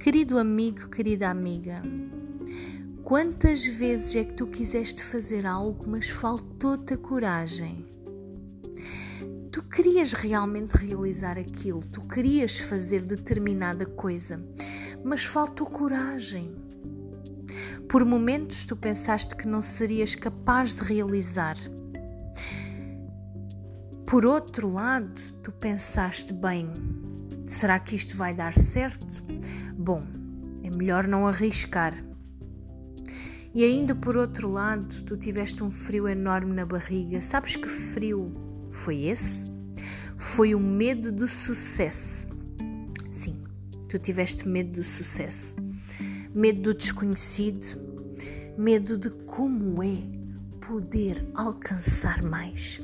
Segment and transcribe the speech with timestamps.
[0.00, 1.82] Querido amigo, querida amiga,
[3.02, 7.84] quantas vezes é que tu quiseste fazer algo, mas faltou-te a coragem?
[9.50, 14.40] Tu querias realmente realizar aquilo, tu querias fazer determinada coisa,
[15.04, 16.54] mas faltou coragem.
[17.88, 21.56] Por momentos tu pensaste que não serias capaz de realizar.
[24.06, 26.72] Por outro lado, tu pensaste bem,
[27.50, 29.22] será que isto vai dar certo?
[29.76, 30.02] Bom,
[30.62, 31.94] é melhor não arriscar.
[33.54, 37.20] E ainda por outro lado, tu tiveste um frio enorme na barriga.
[37.22, 38.32] Sabes que frio
[38.70, 39.50] foi esse?
[40.16, 42.26] Foi o medo do sucesso.
[43.10, 43.42] Sim,
[43.88, 45.56] tu tiveste medo do sucesso,
[46.34, 47.80] medo do desconhecido,
[48.56, 49.96] medo de como é
[50.60, 52.80] poder alcançar mais.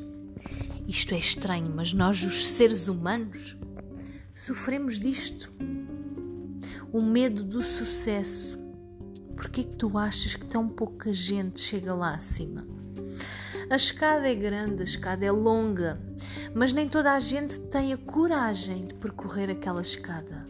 [0.89, 3.57] Isto é estranho, mas nós, os seres humanos,
[4.35, 5.53] sofremos disto
[6.93, 8.59] o medo do sucesso.
[9.37, 12.67] Por que que tu achas que tão pouca gente chega lá acima?
[13.71, 16.01] A escada é grande, a escada é longa,
[16.55, 20.47] mas nem toda a gente tem a coragem de percorrer aquela escada.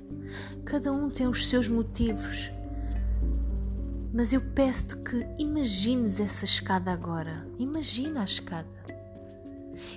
[0.64, 2.50] Cada um tem os seus motivos.
[4.12, 7.46] Mas eu peço-te que imagines essa escada agora.
[7.58, 8.94] Imagina a escada.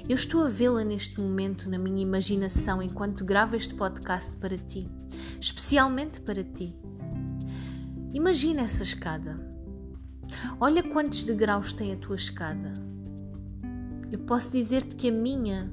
[0.09, 4.89] Eu estou a vê-la neste momento na minha imaginação enquanto gravo este podcast para ti,
[5.37, 6.73] especialmente para ti.
[8.13, 9.37] Imagina essa escada.
[10.61, 12.71] Olha quantos degraus tem a tua escada.
[14.09, 15.69] Eu posso dizer-te que a minha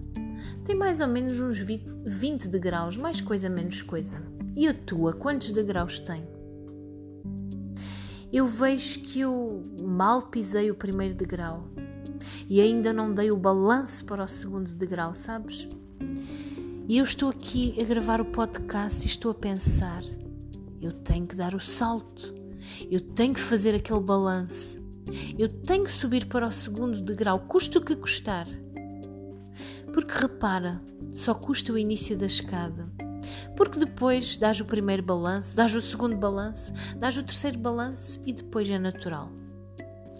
[0.64, 4.20] tem mais ou menos uns 20 degraus, mais coisa menos coisa.
[4.56, 6.26] E a tua, quantos degraus tem?
[8.32, 11.68] Eu vejo que eu mal pisei o primeiro degrau
[12.48, 15.68] e ainda não dei o balanço para o segundo degrau, sabes?
[16.86, 20.02] E eu estou aqui a gravar o podcast e estou a pensar:
[20.80, 22.34] eu tenho que dar o salto,
[22.90, 24.78] eu tenho que fazer aquele balanço,
[25.38, 28.46] eu tenho que subir para o segundo degrau, custa o que custar.
[29.92, 30.82] Porque repara,
[31.14, 32.92] só custa o início da escada.
[33.56, 38.32] Porque depois dás o primeiro balanço, dás o segundo balanço, dás o terceiro balanço e
[38.32, 39.30] depois é natural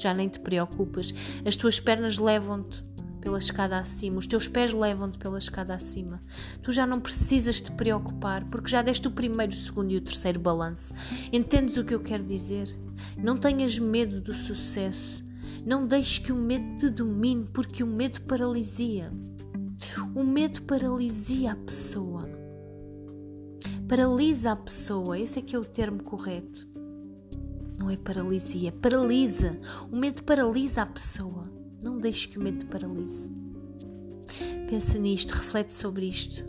[0.02, 1.12] já nem te preocupas,
[1.44, 2.84] as tuas pernas levam-te
[3.24, 6.20] pela escada acima, os teus pés levam-te pela escada acima.
[6.62, 10.00] Tu já não precisas te preocupar porque já deste o primeiro, o segundo e o
[10.02, 10.94] terceiro balanço.
[11.32, 12.68] Entendes o que eu quero dizer?
[13.16, 15.24] Não tenhas medo do sucesso.
[15.64, 19.10] Não deixes que o medo te domine, porque o medo paralisia.
[20.14, 22.28] O medo paralisia a pessoa.
[23.88, 26.73] Paralisa a pessoa, esse é que é o termo correto.
[27.84, 29.60] Não é paralisia, paralisa.
[29.92, 31.52] O medo paralisa a pessoa.
[31.82, 33.30] Não deixes que o medo te paralise.
[34.70, 36.46] Pensa nisto, reflete sobre isto.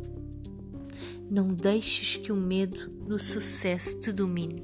[1.30, 4.64] Não deixes que o medo do sucesso te domine.